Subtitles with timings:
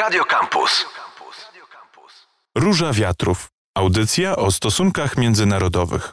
[0.00, 0.86] Radio Campus.
[2.54, 3.48] Róża Wiatrów.
[3.74, 6.12] Audycja o stosunkach międzynarodowych.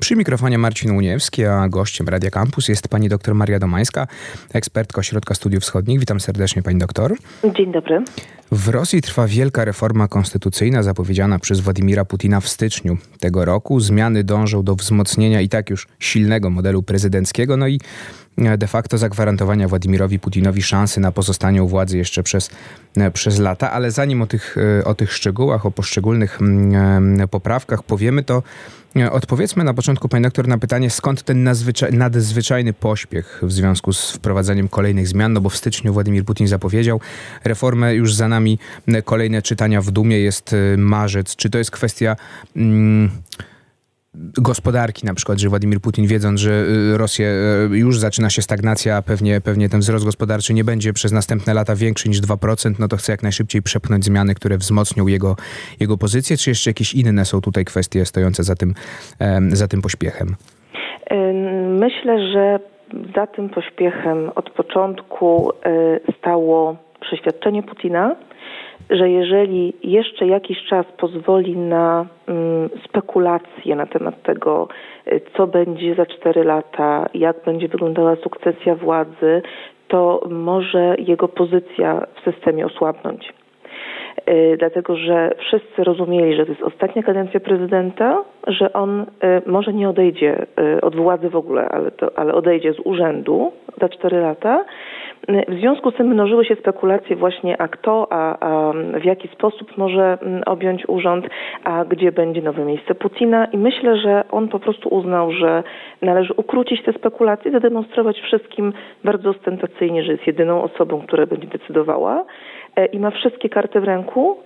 [0.00, 4.06] Przy mikrofonie Marcin Uniewski, a gościem Radia Campus jest pani dr Maria Domańska,
[4.52, 6.00] ekspertka Ośrodka Studiów Wschodnich.
[6.00, 7.16] Witam serdecznie pani doktor.
[7.56, 8.04] Dzień dobry.
[8.52, 13.80] W Rosji trwa wielka reforma konstytucyjna zapowiedziana przez Władimira Putina w styczniu tego roku.
[13.80, 17.80] Zmiany dążą do wzmocnienia i tak już silnego modelu prezydenckiego, no i
[18.58, 22.50] de facto zagwarantowania Władimirowi Putinowi szansy na pozostanie u władzy jeszcze przez,
[23.12, 23.70] przez lata.
[23.70, 28.42] Ale zanim o tych, o tych szczegółach, o poszczególnych mm, poprawkach powiemy, to
[29.10, 31.48] odpowiedzmy na początku, pani doktor, na pytanie, skąd ten
[31.92, 37.00] nadzwyczajny pośpiech w związku z wprowadzeniem kolejnych zmian, no bo w styczniu Władimir Putin zapowiedział
[37.44, 38.58] reformę, już za nami
[39.04, 41.36] kolejne czytania w Dumie, jest marzec.
[41.36, 42.16] Czy to jest kwestia...
[42.56, 43.10] Mm,
[44.14, 47.26] gospodarki na przykład, że Władimir Putin wiedząc, że y, Rosję
[47.72, 51.54] y, już zaczyna się stagnacja, a pewnie, pewnie ten wzrost gospodarczy nie będzie przez następne
[51.54, 55.36] lata większy niż 2%, no to chce jak najszybciej przepchnąć zmiany, które wzmocnią jego,
[55.80, 58.74] jego pozycję, czy jeszcze jakieś inne są tutaj kwestie stojące za tym,
[59.48, 60.36] za tym pośpiechem?
[61.80, 62.58] Myślę, że
[63.16, 68.16] za tym pośpiechem od początku y, stało przeświadczenie Putina,
[68.90, 74.68] że jeżeli jeszcze jakiś czas pozwoli na mm, spekulacje na temat tego,
[75.06, 79.42] y, co będzie za cztery lata, jak będzie wyglądała sukcesja władzy,
[79.88, 83.32] to może jego pozycja w systemie osłabnąć.
[84.30, 89.06] Y, dlatego, że wszyscy rozumieli, że to jest ostatnia kadencja prezydenta, że on y,
[89.46, 90.46] może nie odejdzie
[90.82, 94.64] od władzy w ogóle, ale, to, ale odejdzie z urzędu za cztery lata.
[95.48, 99.78] W związku z tym mnożyły się spekulacje właśnie, a kto, a, a, w jaki sposób
[99.78, 101.26] może mm, objąć urząd,
[101.64, 103.44] a gdzie będzie nowe miejsce Putina.
[103.44, 105.62] I myślę, że on po prostu uznał, że
[106.02, 108.72] należy ukrócić te spekulacje, zademonstrować wszystkim
[109.04, 112.24] bardzo ostentacyjnie, że jest jedyną osobą, która będzie decydowała
[112.92, 114.36] i ma wszystkie karty w ręku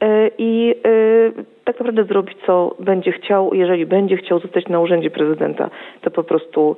[0.00, 3.54] e, i e, tak naprawdę zrobi, co będzie chciał.
[3.54, 5.70] Jeżeli będzie chciał zostać na urzędzie prezydenta,
[6.00, 6.76] to po prostu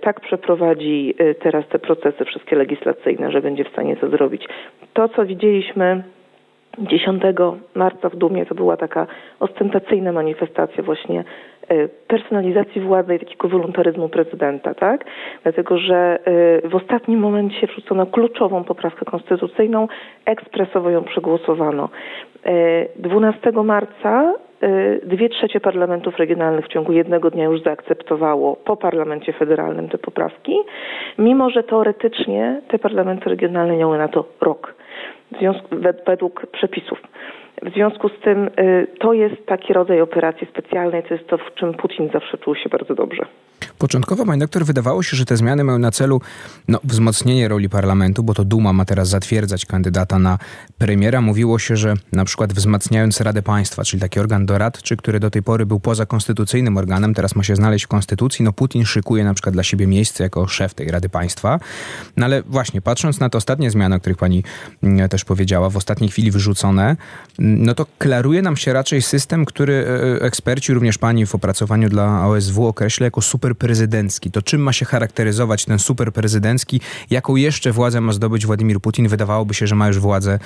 [0.00, 4.48] tak przeprowadzi teraz te procesy wszystkie legislacyjne, że będzie w stanie to zrobić.
[4.92, 6.02] To, co widzieliśmy
[6.78, 7.22] 10
[7.74, 9.06] marca w Dumie, to była taka
[9.40, 11.24] ostentacyjna manifestacja właśnie
[12.08, 15.04] personalizacji władzy i takiego wolontaryzmu prezydenta, tak?
[15.42, 16.18] Dlatego, że
[16.64, 19.88] w ostatnim momencie wrzucono kluczową poprawkę konstytucyjną,
[20.26, 21.88] ekspresowo ją przegłosowano.
[22.96, 29.32] 12 marca y, dwie trzecie parlamentów regionalnych w ciągu jednego dnia już zaakceptowało po parlamencie
[29.32, 30.56] federalnym te poprawki,
[31.18, 34.74] mimo że teoretycznie te parlamenty regionalne miały na to rok
[36.06, 36.98] według przepisów.
[37.62, 41.54] W związku z tym y, to jest taki rodzaj operacji specjalnej, to jest to, w
[41.54, 43.26] czym Putin zawsze czuł się bardzo dobrze.
[43.78, 46.20] Początkowo, pani doktor, wydawało się, że te zmiany mają na celu
[46.68, 50.38] no, wzmocnienie roli parlamentu, bo to Duma ma teraz zatwierdzać kandydata na
[50.78, 51.20] premiera.
[51.20, 55.42] Mówiło się, że na przykład wzmacniając Radę Państwa, czyli taki organ doradczy, który do tej
[55.42, 58.44] pory był poza konstytucyjnym organem, teraz ma się znaleźć w konstytucji.
[58.44, 61.60] No Putin szykuje na przykład dla siebie miejsce jako szef tej Rady Państwa.
[62.16, 64.44] No ale właśnie, patrząc na te ostatnie zmiany, o których pani
[64.82, 66.96] mm, też powiedziała, w ostatniej chwili wyrzucone,
[67.44, 71.88] no to klaruje nam się raczej system, który e, e, eksperci, również pani w opracowaniu
[71.88, 74.30] dla OSW określa jako super superprezydencki.
[74.30, 76.80] To czym ma się charakteryzować ten superprezydencki?
[77.10, 79.08] Jaką jeszcze władzę ma zdobyć Władimir Putin?
[79.08, 80.38] Wydawałoby się, że ma już władzę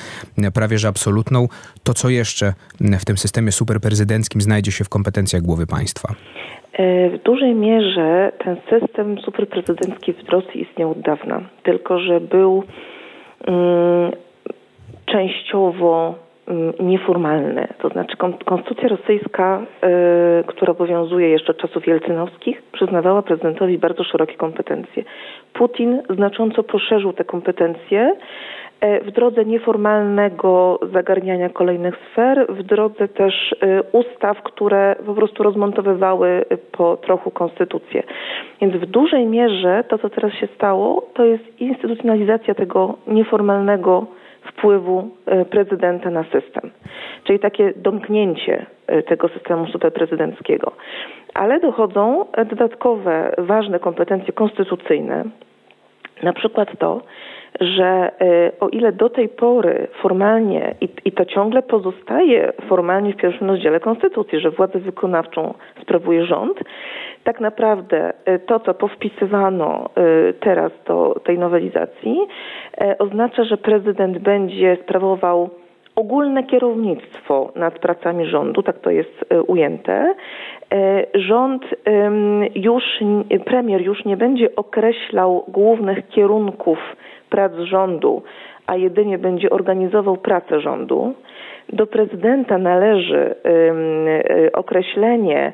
[0.54, 1.48] prawie że absolutną.
[1.84, 2.52] To co jeszcze
[3.00, 6.08] w tym systemie superprezydenckim znajdzie się w kompetencjach głowy państwa?
[6.72, 12.64] E, w dużej mierze ten system superprezydencki w Rosji istniał od dawna, tylko że był
[13.46, 14.12] um,
[15.06, 17.68] częściowo Mm, nieformalne.
[17.78, 19.62] To znaczy konstytucja rosyjska,
[20.40, 25.04] y, która obowiązuje jeszcze od czasów jelcynowskich, przyznawała prezydentowi bardzo szerokie kompetencje.
[25.52, 28.16] Putin znacząco poszerzył te kompetencje
[28.80, 33.56] e, w drodze nieformalnego zagarniania kolejnych sfer, w drodze też y,
[33.92, 38.02] ustaw, które po prostu rozmontowywały po trochu konstytucję.
[38.60, 44.06] Więc w dużej mierze to, co teraz się stało, to jest instytucjonalizacja tego nieformalnego
[44.46, 46.71] wpływu e, prezydenta na system,
[47.24, 50.72] czyli takie domknięcie e, tego systemu superprezydenckiego.
[51.34, 55.24] Ale dochodzą dodatkowe ważne kompetencje konstytucyjne,
[56.22, 57.03] na przykład to,
[57.60, 63.16] że e, o ile do tej pory formalnie, i, i, to ciągle pozostaje formalnie w
[63.16, 66.58] pierwszym rozdziale Konstytucji, że władzę wykonawczą sprawuje rząd,
[67.24, 72.18] tak naprawdę e, to, co powpisywano e, teraz do tej nowelizacji,
[72.98, 75.50] oznacza, że prezydent będzie sprawował
[75.97, 80.14] ogólne kierownictwo nad pracami rządu, tak to jest ujęte.
[81.14, 81.62] Rząd
[82.54, 82.84] już,
[83.44, 86.78] premier już nie będzie określał głównych kierunków
[87.30, 88.22] prac rządu,
[88.66, 91.14] a jedynie będzie organizował pracę rządu.
[91.72, 93.34] Do prezydenta należy
[94.52, 95.52] określenie,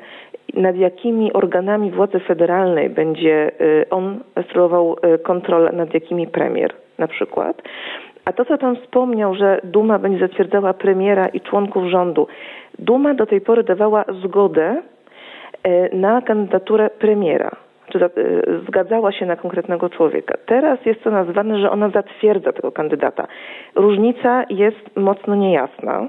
[0.53, 3.51] nad jakimi organami władzy federalnej będzie
[3.89, 7.61] on sprawował kontrolę, nad jakimi premier na przykład.
[8.25, 12.27] A to, co pan wspomniał, że Duma będzie zatwierdzała premiera i członków rządu.
[12.79, 14.81] Duma do tej pory dawała zgodę
[15.93, 17.51] na kandydaturę premiera,
[17.93, 18.09] czy
[18.67, 20.35] zgadzała się na konkretnego człowieka.
[20.45, 23.27] Teraz jest to nazwane, że ona zatwierdza tego kandydata.
[23.75, 26.07] Różnica jest mocno niejasna.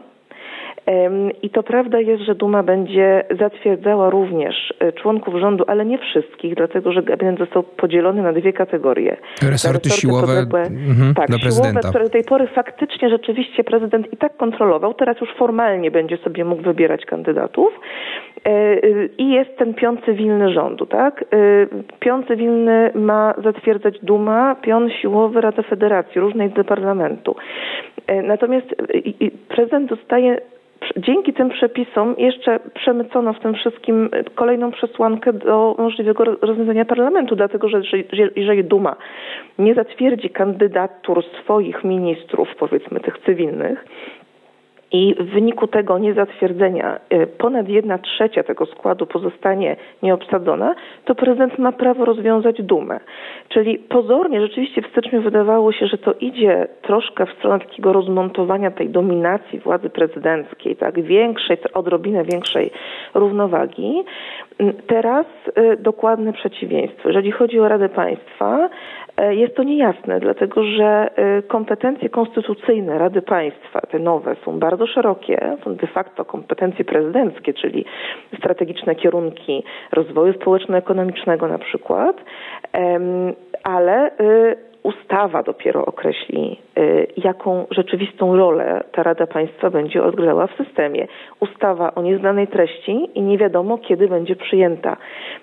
[1.42, 6.54] I to prawda jest, że Duma będzie zatwierdzała również e, członków rządu, ale nie wszystkich,
[6.54, 9.16] dlatego że gabinet został podzielony na dwie kategorie.
[9.50, 11.80] Resorty, siłowe mhm, tak, dla prezydenta.
[11.80, 16.16] Siłowe, które do tej pory faktycznie rzeczywiście prezydent i tak kontrolował, teraz już formalnie będzie
[16.16, 17.80] sobie mógł wybierać kandydatów.
[18.44, 18.80] E, e,
[19.18, 21.24] I jest ten pion cywilny rządu, tak?
[22.00, 27.36] Pion cywilny ma zatwierdzać Duma, pion siłowy Rada Federacji, różnej do parlamentu.
[28.22, 28.66] Natomiast
[29.48, 30.38] prezydent dostaje
[30.96, 37.68] dzięki tym przepisom jeszcze przemycono w tym wszystkim kolejną przesłankę do możliwego rozwiązania parlamentu, dlatego
[37.68, 37.80] że
[38.36, 38.96] jeżeli Duma
[39.58, 43.84] nie zatwierdzi kandydatur swoich ministrów, powiedzmy tych cywilnych,
[44.94, 50.74] i w wyniku tego niezatwierdzenia y, ponad jedna trzecia tego składu pozostanie nieobsadzona,
[51.04, 53.00] to prezydent ma prawo rozwiązać dumę.
[53.48, 58.70] Czyli pozornie rzeczywiście w styczniu wydawało się, że to idzie troszkę w stronę takiego rozmontowania
[58.70, 62.70] tej dominacji władzy prezydenckiej, tak, większej, odrobinę większej
[63.14, 64.04] równowagi.
[64.86, 65.26] Teraz
[65.58, 67.08] y, dokładne przeciwieństwo.
[67.08, 68.68] Jeżeli chodzi o Radę Państwa,
[69.30, 75.56] jest to niejasne, dlatego że y, kompetencje konstytucyjne Rady Państwa, te nowe, są bardzo szerokie,
[75.64, 77.84] są de facto kompetencje prezydenckie, czyli
[78.38, 82.16] strategiczne kierunki rozwoju społeczno-ekonomicznego na przykład,
[83.62, 84.10] ale
[84.84, 91.06] ustawa dopiero określi, y, jaką rzeczywistą rolę ta Rada Państwa będzie odgrywała w systemie.
[91.40, 94.96] Ustawa o nieznanej treści i nie wiadomo, kiedy będzie przyjęta.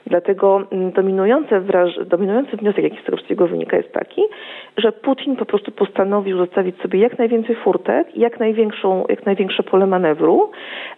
[0.06, 1.62] Dlatego mm, dominujący,
[2.06, 4.22] dominujący wniosek, jaki z tego wszystkiego wynika, jest taki,
[4.78, 9.88] że Putin po prostu postanowił zostawić sobie jak najwięcej furtek, jak, największą, jak największe pole
[9.88, 10.52] manewru,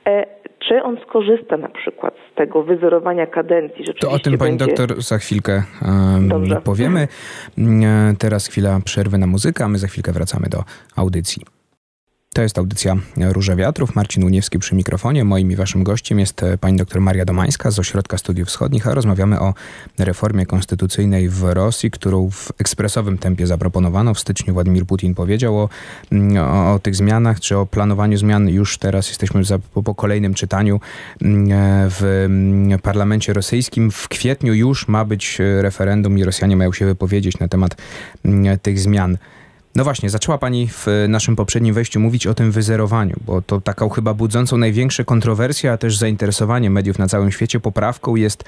[0.08, 0.26] e,
[0.68, 3.86] czy on skorzysta na przykład z tego wyzerowania kadencji?
[4.00, 4.66] To o tym pani będzie...
[4.66, 6.30] doktor za chwilkę um,
[6.64, 7.08] powiemy.
[7.58, 10.64] Mm, teraz chwila przerwy na muzykę, a my za chwilkę wracamy do
[10.96, 11.42] audycji.
[12.34, 13.96] To jest audycja Róże Wiatrów.
[13.96, 15.24] Marcin Uniewski przy mikrofonie.
[15.24, 18.94] Moim i waszym gościem jest e, pani dr Maria Domańska z Ośrodka Studiów Wschodnich, a
[18.94, 19.54] rozmawiamy o
[20.00, 24.14] reformie konstytucyjnej w Rosji, którą w ekspresowym tempie zaproponowano.
[24.14, 25.70] W styczniu Władimir Putin powiedział o,
[26.12, 28.50] mm, o, o tych zmianach, czy o planowaniu zmian.
[28.50, 30.80] Już teraz jesteśmy za, po, po kolejnym czytaniu
[31.22, 33.92] mm, e, w mm, parlamencie rosyjskim.
[33.92, 37.76] W kwietniu już ma być referendum i Rosjanie mają się wypowiedzieć na temat
[38.62, 39.18] tych zmian.
[39.76, 43.90] No właśnie, zaczęła Pani w naszym poprzednim wejściu mówić o tym wyzerowaniu, bo to taką
[43.90, 48.44] chyba budzącą największe kontrowersje, a też zainteresowanie mediów na całym świecie poprawką jest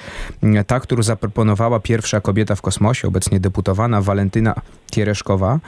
[0.68, 4.56] ta, którą zaproponowała pierwsza kobieta w kosmosie, obecnie deputowana Walentyna
[4.92, 5.60] Tiereszkowa.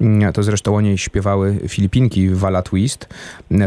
[0.00, 3.08] Mm, to zresztą o niej śpiewały Filipinki Wala Twist,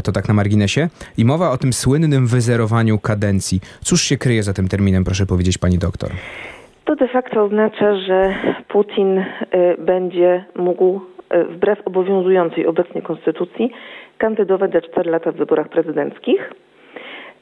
[0.04, 0.90] to tak na marginesie.
[1.18, 3.62] I mowa o tym słynnym wyzerowaniu kadencji.
[3.84, 6.10] Cóż się kryje za tym terminem, proszę powiedzieć Pani doktor?
[6.86, 8.36] To de facto oznacza, że
[8.68, 9.26] Putin y,
[9.86, 11.15] będzie mógł E,
[11.50, 13.72] wbrew obowiązującej obecnie konstytucji
[14.18, 16.54] kandydować za 4 lata w wyborach prezydenckich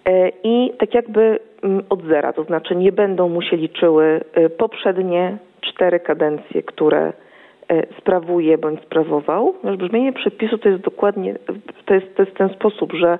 [0.05, 4.49] e, i tak jakby mm, od zera, to znaczy nie będą mu się liczyły e,
[4.49, 7.13] poprzednie cztery kadencje, które
[7.97, 9.53] sprawuje bądź sprawował.
[9.77, 11.35] Brzmienie przepisu to jest dokładnie,
[11.85, 13.19] to jest, to jest ten sposób, że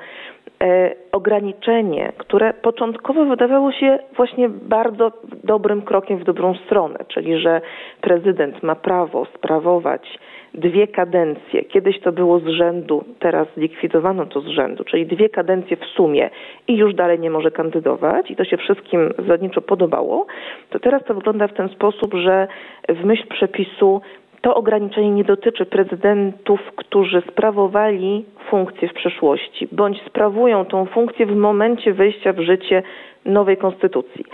[1.11, 5.11] ograniczenie, które początkowo wydawało się właśnie bardzo
[5.43, 7.61] dobrym krokiem w dobrą stronę, czyli że
[8.01, 10.19] prezydent ma prawo sprawować
[10.53, 11.63] dwie kadencje.
[11.63, 16.29] Kiedyś to było z rzędu, teraz zlikwidowano to z rzędu, czyli dwie kadencje w sumie
[16.67, 20.25] i już dalej nie może kandydować i to się wszystkim zasadniczo podobało,
[20.69, 22.48] to teraz to wygląda w ten sposób, że
[22.89, 24.01] w myśl przepisu
[24.41, 31.36] to ograniczenie nie dotyczy prezydentów, którzy sprawowali funkcję w przeszłości, bądź sprawują tą funkcję w
[31.36, 32.83] momencie wejścia w życie
[33.25, 34.25] nowej konstytucji.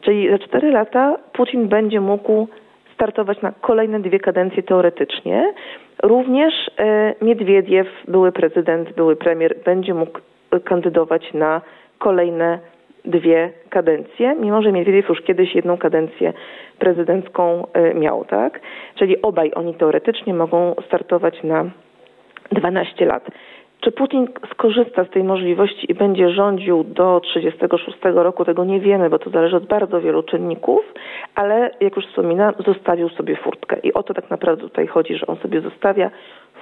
[0.00, 2.48] Czyli za cztery lata Putin będzie mógł
[2.96, 5.54] startować na kolejne dwie kadencje teoretycznie.
[6.02, 10.18] Również e, Miedwiediew, były prezydent, były premier, będzie mógł
[10.64, 11.60] kandydować na
[11.98, 12.58] kolejne
[13.04, 16.32] dwie kadencje, mimo że Miedwiediew już kiedyś jedną kadencję
[16.78, 18.60] prezydencką e, miał, tak?
[18.94, 21.64] Czyli obaj oni teoretycznie mogą startować na
[22.52, 23.30] 12 lat.
[23.86, 29.10] Czy Putin skorzysta z tej możliwości i będzie rządził do 36 roku, tego nie wiemy,
[29.10, 30.80] bo to zależy od bardzo wielu czynników,
[31.34, 33.76] ale jak już wspominałam, zostawił sobie furtkę.
[33.82, 36.10] I o to tak naprawdę tutaj chodzi, że on sobie zostawia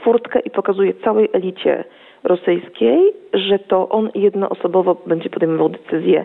[0.03, 1.85] furtkę i pokazuje całej elicie
[2.25, 6.25] rosyjskiej, że to on jednoosobowo będzie podejmował decyzję,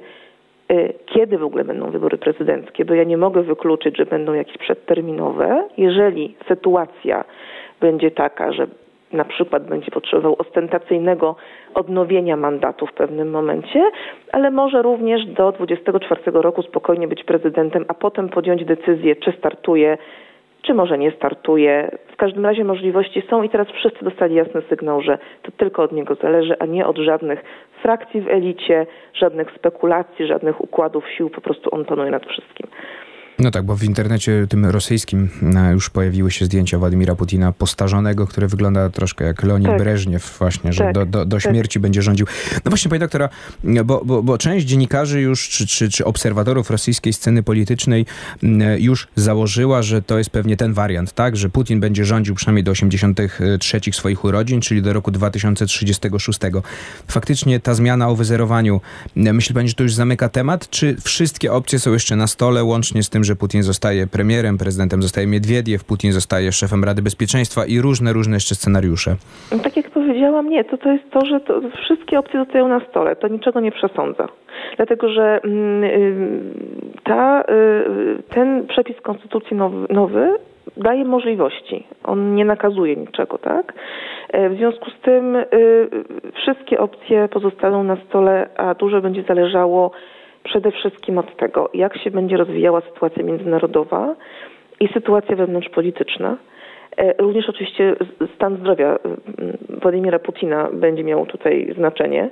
[0.71, 4.57] y, kiedy w ogóle będą wybory prezydenckie, bo ja nie mogę wykluczyć, że będą jakieś
[4.57, 5.67] przedterminowe.
[5.77, 7.23] Jeżeli sytuacja
[7.81, 8.67] będzie taka, że
[9.13, 11.35] na przykład będzie potrzebował ostentacyjnego
[11.73, 13.91] odnowienia mandatu w pewnym momencie,
[14.31, 19.97] ale może również do 24 roku spokojnie być prezydentem, a potem podjąć decyzję, czy startuje,
[20.61, 21.97] czy może nie startuje.
[22.13, 25.91] W każdym razie możliwości są i teraz wszyscy dostali jasny sygnał, że to tylko od
[25.91, 27.43] niego zależy, a nie od żadnych
[27.81, 32.67] frakcji w elicie, żadnych spekulacji, żadnych układów sił, po prostu on panuje nad wszystkim.
[33.39, 38.27] No tak, bo w internecie tym rosyjskim e, już pojawiły się zdjęcia Władimira Putina postarzonego,
[38.27, 39.77] które wygląda troszkę jak Leonid tak.
[39.77, 40.93] Breżniew właśnie, że tak.
[40.93, 41.51] do, do, do tak.
[41.51, 41.81] śmierci tak.
[41.81, 42.27] będzie rządził.
[42.65, 43.29] No właśnie, pani doktora,
[43.85, 48.05] bo, bo, bo część dziennikarzy już, czy, czy, czy obserwatorów rosyjskiej sceny politycznej
[48.77, 52.71] już założyła, że to jest pewnie ten wariant, tak, że Putin będzie rządził przynajmniej do
[52.71, 56.39] 83 swoich urodzin, czyli do roku 2036.
[57.07, 58.81] Faktycznie ta zmiana o wyzerowaniu,
[59.15, 63.03] myśli pani, że to już zamyka temat, czy wszystkie opcje są jeszcze na stole, łącznie
[63.03, 67.79] z tym, że Putin zostaje premierem, prezydentem zostaje Miedwiediew, Putin zostaje szefem Rady Bezpieczeństwa i
[67.79, 69.15] różne, różne jeszcze scenariusze.
[69.51, 72.81] No, tak jak powiedziałam, nie, to, to jest to, że to, wszystkie opcje zostają na
[72.89, 73.15] stole.
[73.15, 74.27] To niczego nie przesądza.
[74.77, 76.41] Dlatego, że mm, y,
[77.03, 80.37] ta, y, ten przepis konstytucji nowy, nowy
[80.77, 81.87] daje możliwości.
[82.03, 83.73] On nie nakazuje niczego, tak?
[84.29, 85.45] E, w związku z tym y,
[86.35, 89.91] wszystkie opcje pozostaną na stole, a dużo będzie zależało
[90.49, 94.15] przede wszystkim od tego, jak się będzie rozwijała sytuacja międzynarodowa
[94.79, 96.37] i sytuacja wewnątrzpolityczna.
[96.97, 97.95] E, również oczywiście
[98.35, 98.99] stan zdrowia
[99.81, 102.29] Władimira Putina będzie miał tutaj znaczenie.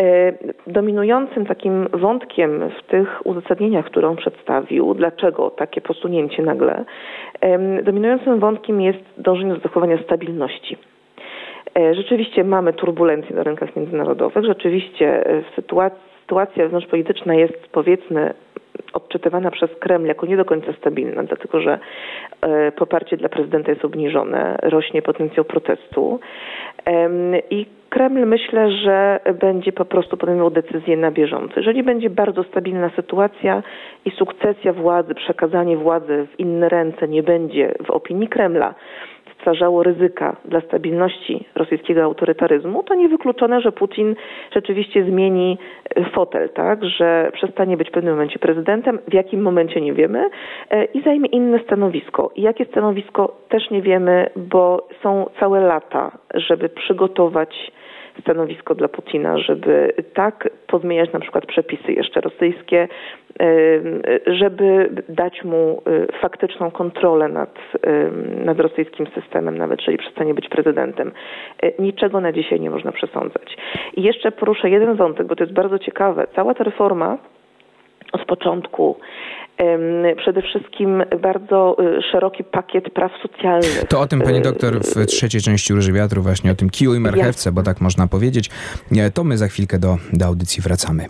[0.00, 0.32] E,
[0.66, 6.84] dominującym takim wątkiem w tych uzasadnieniach, które on przedstawił, dlaczego takie posunięcie nagle,
[7.82, 10.76] dominującym wątkiem jest dążenie do zachowania stabilności.
[11.78, 14.44] E, rzeczywiście mamy turbulencje na rynkach międzynarodowych.
[14.44, 18.34] Rzeczywiście w sytuacji sytuacja wewnątrzpolityczna jest powiedzmy
[18.92, 21.78] odczytywana przez Kreml jako nie do końca stabilna, dlatego że
[22.40, 26.20] e, poparcie dla prezydenta jest obniżone, rośnie potencjał protestu
[27.50, 31.54] i Kreml myślę, że będzie po prostu podejmował decyzje na bieżąco.
[31.56, 33.62] Jeżeli będzie bardzo stabilna sytuacja
[34.04, 38.74] i sukcesja władzy, przekazanie władzy w inne ręce nie będzie w opinii Kremla
[39.44, 44.16] stwarzało ryzyka dla stabilności rosyjskiego autorytaryzmu, to niewykluczone, że Putin
[44.54, 45.58] rzeczywiście zmieni
[45.96, 50.30] e, fotel, tak, że przestanie być w pewnym momencie prezydentem, w jakim momencie nie wiemy
[50.70, 52.30] e, i zajmie inne stanowisko.
[52.36, 57.72] I jakie stanowisko też nie wiemy, bo są całe lata, żeby przygotować
[58.20, 62.88] stanowisko dla Putina, żeby tak pozmieniać na przykład przepisy jeszcze rosyjskie,
[64.26, 67.58] żeby dać mu y, faktyczną kontrolę nad,
[68.44, 71.12] nad rosyjskim systemem, nawet jeżeli przestanie być prezydentem.
[71.64, 73.56] Y, niczego na dzisiaj nie można przesądzać.
[73.96, 76.26] I jeszcze poruszę jeden wątek, bo to jest bardzo ciekawe.
[76.34, 77.18] Cała ta reforma
[78.12, 78.96] od początku
[80.16, 83.84] przede wszystkim bardzo y, szeroki pakiet praw socjalnych.
[83.88, 87.00] To o tym, pani doktor, w trzeciej części Róży Wiatru, właśnie o tym kiju i
[87.00, 88.50] marchewce, bo tak można powiedzieć.
[89.14, 91.06] To my za chwilkę do, do audycji wracamy.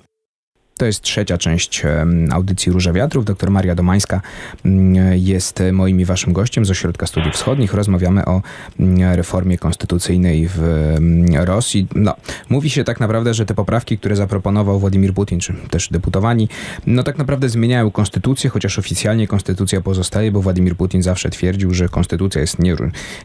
[0.76, 1.82] To jest trzecia część
[2.30, 3.24] audycji Róża Wiatrów.
[3.24, 4.20] Doktor Maria Domańska
[4.64, 7.74] mm, jest moim i waszym gościem z Ośrodka Studiów Wschodnich.
[7.74, 8.42] Rozmawiamy o
[8.80, 11.86] mm, reformie konstytucyjnej w mm, Rosji.
[11.94, 12.14] No,
[12.48, 16.48] mówi się tak naprawdę, że te poprawki, które zaproponował Władimir Putin, czy też deputowani,
[16.86, 21.88] no tak naprawdę zmieniają konstytucję, chociaż oficjalnie konstytucja pozostaje, bo Władimir Putin zawsze twierdził, że
[21.88, 22.56] konstytucja jest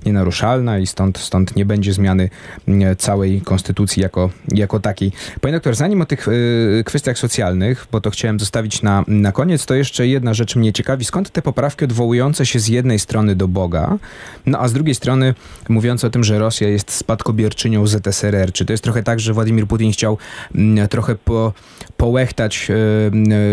[0.06, 2.30] nienaruszalna i stąd, stąd nie będzie zmiany
[2.98, 5.12] całej konstytucji jako, jako takiej.
[5.42, 7.39] Panie doktor, zanim o tych y, kwestiach socjalnych
[7.92, 11.06] bo to chciałem zostawić na, na koniec, to jeszcze jedna rzecz mnie ciekawi.
[11.06, 13.98] Skąd te poprawki odwołujące się z jednej strony do Boga,
[14.46, 15.34] no a z drugiej strony
[15.70, 18.52] mówiące o tym, że Rosja jest spadkobierczynią ZSRR?
[18.54, 20.18] Czy to jest trochę tak, że Władimir Putin chciał
[20.56, 21.54] mm, trochę po,
[21.98, 22.68] połechtać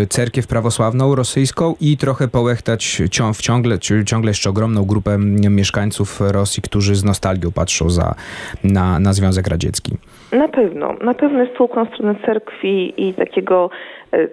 [0.03, 5.17] y, cerkiew prawosławną rosyjską i trochę połechtać ciąg, ciągle, ciągle jeszcze ogromną grupę
[5.49, 8.15] mieszkańców Rosji, którzy z nostalgią patrzą za,
[8.63, 9.97] na, na Związek Radziecki?
[10.31, 10.95] Na pewno.
[11.01, 13.69] Na pewno jest spółką stronę cerkwi i takiego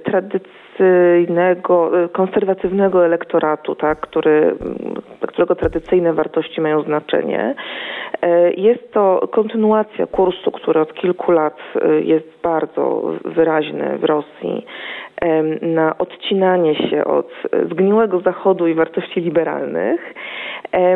[0.04, 4.54] tradycyjnego, e, konserwatywnego elektoratu, tak, który,
[5.21, 7.54] dla którego tradycyjne wartości mają znaczenie.
[8.23, 11.59] E, jest to kontynuacja kursu, który od kilku lat
[12.02, 14.66] jest bardzo wyraźny w Rosji
[15.62, 17.33] na odcinanie się od
[17.71, 20.14] zgniłego Zachodu i wartości liberalnych.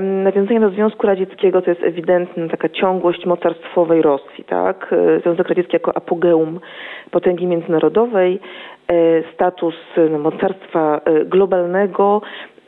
[0.01, 4.95] Nawiązanie do Związku Radzieckiego to jest ewidentna taka ciągłość mocarstwowej Rosji, tak?
[5.23, 6.61] Związek Radziecki jako apogeum
[7.11, 8.39] potęgi międzynarodowej, e,
[9.35, 9.75] status
[10.11, 12.23] no, mocarstwa e, globalnego,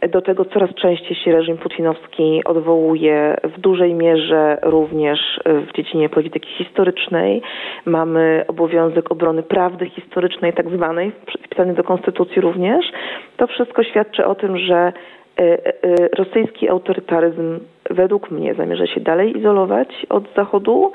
[0.09, 6.49] Do tego coraz częściej się reżim putinowski odwołuje w dużej mierze również w dziedzinie polityki
[6.49, 7.43] historycznej.
[7.85, 11.13] Mamy obowiązek obrony prawdy historycznej, tak zwanej,
[11.47, 12.93] wpisany do konstytucji również.
[13.37, 14.93] To wszystko świadczy o tym, że e,
[15.39, 20.93] e, rosyjski autorytaryzm według mnie zamierza się dalej izolować od Zachodu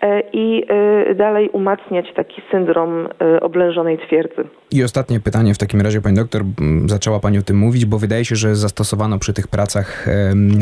[0.00, 4.44] e, i e, dalej umacniać taki syndrom e, oblężonej twierdzy.
[4.70, 6.42] I ostatnie pytanie w takim razie, pani doktor,
[6.86, 10.06] zaczęła pani o tym mówić, bo wydaje się, że zastosowano przy tych pracach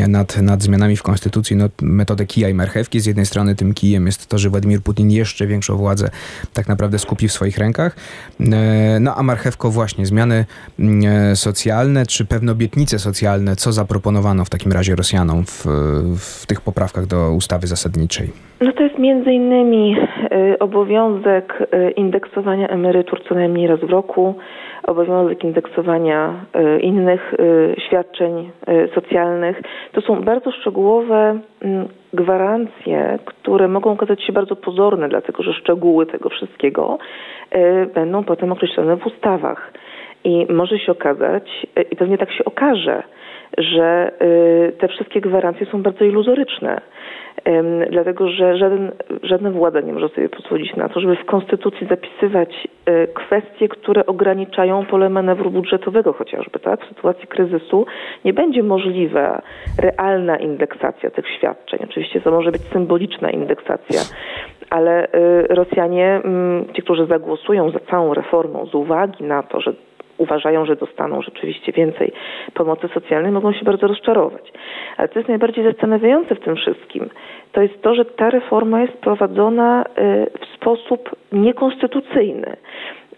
[0.08, 3.00] nad, nad zmianami w konstytucji no, metodę kija i marchewki.
[3.00, 6.10] Z jednej strony tym kijem jest to, że Władimir Putin jeszcze większą władzę
[6.52, 7.96] tak naprawdę skupi w swoich rękach,
[9.00, 10.44] no a marchewko właśnie zmiany
[11.34, 15.66] socjalne, czy pewne obietnice socjalne, co zaproponowano w takim razie Rosjanom w,
[16.16, 18.28] w tych poprawkach do ustawy zasadniczej?
[18.60, 19.96] No to jest między innymi
[20.52, 24.34] y, obowiązek y, indeksowania emerytur co najmniej raz w roku,
[24.82, 26.34] obowiązek indeksowania
[26.76, 27.34] y, innych
[27.86, 28.50] świadczeń
[28.94, 29.62] socjalnych.
[29.92, 36.06] To są bardzo szczegółowe mm, gwarancje, które mogą okazać się bardzo pozorne, dlatego że szczegóły
[36.06, 36.98] tego wszystkiego
[37.94, 39.72] będą potem określone w ustawach.
[40.24, 43.02] I może się okazać, i pewnie tak się okaże,
[43.58, 46.80] że y, te wszystkie gwarancje są bardzo iluzoryczne,
[47.90, 52.68] dlatego że żaden, żadna władza nie może sobie pozwolić na to, żeby w konstytucji zapisywać
[52.88, 56.84] y, kwestie, które ograniczają pole manewru budżetowego chociażby, tak?
[56.84, 57.86] W sytuacji kryzysu
[58.24, 59.42] nie będzie możliwa
[59.78, 61.80] realna indeksacja tych świadczeń.
[61.84, 64.00] Oczywiście to może być symboliczna indeksacja,
[64.70, 69.72] ale y, Rosjanie, mm, ci, którzy zagłosują za całą reformą z uwagi na to, że
[70.18, 72.12] uważają, że dostaną rzeczywiście więcej
[72.54, 74.52] pomocy socjalnej, mogą się bardzo rozczarować.
[74.96, 77.10] Ale co jest najbardziej zastanawiające w tym wszystkim,
[77.52, 79.86] to jest to, że ta reforma jest prowadzona y,
[80.40, 82.56] w sposób niekonstytucyjny.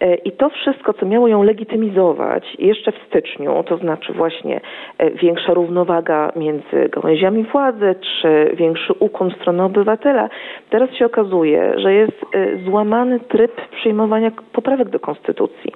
[0.00, 4.60] E, I to wszystko, co miało ją legitymizować jeszcze w styczniu, to znaczy właśnie
[4.98, 10.28] e, większa równowaga między gałęziami władzy, czy większy ukłon w stronę obywatela,
[10.70, 15.72] teraz się okazuje, że jest e, złamany tryb przyjmowania poprawek do konstytucji.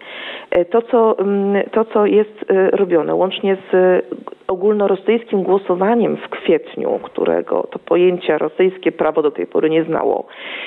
[0.70, 4.04] To, co, mm, to, co jest robione, łącznie z
[4.50, 10.26] ogólnorosyjskim głosowaniem w kwietniu, którego to pojęcia rosyjskie prawo do tej pory nie znało,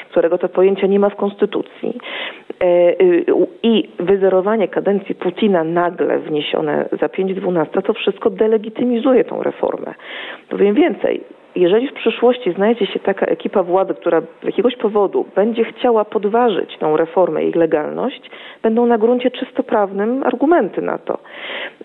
[0.09, 1.97] którego to pojęcia nie ma w konstytucji,
[3.63, 9.93] i wyzerowanie kadencji Putina nagle wniesione za 5.12, to wszystko delegitymizuje tą reformę.
[10.49, 11.23] Powiem więcej,
[11.55, 16.77] jeżeli w przyszłości znajdzie się taka ekipa władzy, która z jakiegoś powodu będzie chciała podważyć
[16.77, 18.31] tą reformę i jej legalność,
[18.63, 21.17] będą na gruncie czysto prawnym argumenty na to.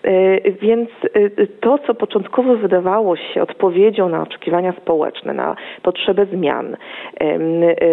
[0.03, 6.77] E, więc e, to, co początkowo wydawało się odpowiedzią na oczekiwania społeczne, na potrzebę zmian,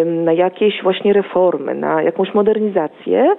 [0.07, 3.35] na jakieś właśnie reformy, na jakąś modernizację,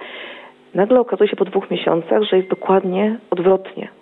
[0.74, 3.97] nagle okazuje się po dwóch miesiącach, że jest dokładnie odwrotnie.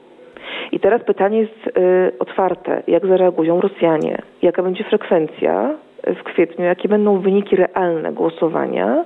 [0.72, 1.72] I teraz pytanie jest y,
[2.18, 2.82] otwarte.
[2.86, 4.18] Jak zareagują Rosjanie?
[4.42, 5.74] Jaka będzie frekwencja
[6.06, 6.64] w kwietniu?
[6.64, 9.04] Jakie będą wyniki realne głosowania?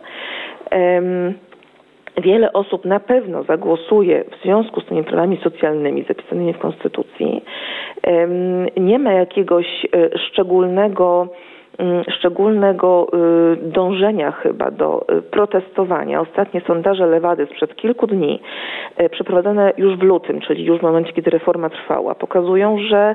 [2.23, 7.45] Wiele osób na pewno zagłosuje w związku z tymi prawami socjalnymi zapisanymi w Konstytucji.
[8.77, 11.29] Nie ma jakiegoś y, szczególnego
[12.19, 16.21] szczególnego y, dążenia chyba do y, protestowania.
[16.21, 18.41] Ostatnie sondaże Lewady sprzed kilku dni,
[19.01, 23.15] y, przeprowadzone już w lutym, czyli już w momencie, kiedy reforma trwała, pokazują, że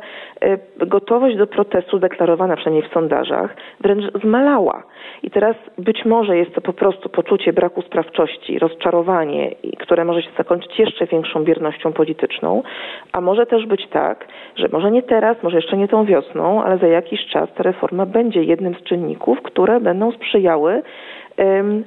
[0.78, 4.84] gotowość do protestu deklarowana przynajmniej w sondażach wręcz zmalała.
[5.24, 10.30] I teraz być może jest to po prostu poczucie braku sprawczości, rozczarowanie, które może się
[10.38, 12.64] zakończyć jeszcze większą biernością polityczną,
[13.12, 16.78] a może też być tak, że może nie teraz, może jeszcze nie tą wiosną, ale
[16.78, 20.82] za jakiś czas ta reforma będzie jednym z czynników, które będą sprzyjały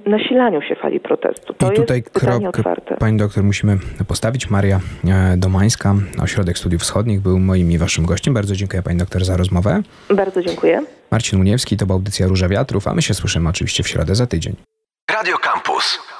[0.06, 1.54] nasilaniu się fali protestu.
[1.54, 2.96] To I tutaj krok, otwarte.
[2.96, 4.50] pani doktor, musimy postawić.
[4.50, 8.34] Maria e, Domańska, Ośrodek Studiów Wschodnich, był moim i waszym gościem.
[8.34, 9.82] Bardzo dziękuję pani doktor za rozmowę.
[10.10, 10.82] Bardzo dziękuję.
[11.10, 14.26] Marcin Uniewski, to była audycja Róża Wiatrów, a my się słyszymy oczywiście w środę za
[14.26, 14.54] tydzień.
[15.10, 16.17] Radio Campus.